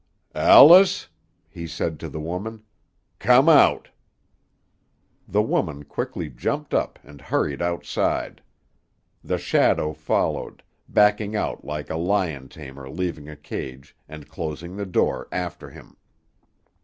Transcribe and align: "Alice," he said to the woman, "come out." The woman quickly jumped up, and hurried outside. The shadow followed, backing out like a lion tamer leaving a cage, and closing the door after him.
"Alice," 0.33 1.09
he 1.47 1.67
said 1.67 1.99
to 1.99 2.09
the 2.09 2.19
woman, 2.19 2.63
"come 3.19 3.47
out." 3.47 3.89
The 5.27 5.43
woman 5.43 5.83
quickly 5.85 6.27
jumped 6.27 6.73
up, 6.73 6.97
and 7.03 7.21
hurried 7.21 7.61
outside. 7.61 8.41
The 9.23 9.37
shadow 9.37 9.93
followed, 9.93 10.63
backing 10.89 11.35
out 11.35 11.63
like 11.63 11.91
a 11.91 11.97
lion 11.97 12.49
tamer 12.49 12.89
leaving 12.89 13.29
a 13.29 13.35
cage, 13.37 13.95
and 14.09 14.27
closing 14.27 14.75
the 14.75 14.87
door 14.87 15.27
after 15.31 15.69
him. 15.69 15.95